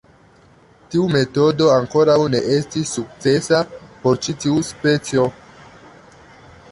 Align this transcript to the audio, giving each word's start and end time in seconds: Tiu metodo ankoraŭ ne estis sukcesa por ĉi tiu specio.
Tiu 0.93 1.03
metodo 1.15 1.67
ankoraŭ 1.73 2.15
ne 2.35 2.41
estis 2.55 2.93
sukcesa 2.99 3.59
por 4.05 4.17
ĉi 4.23 4.35
tiu 4.45 4.65
specio. 4.71 5.27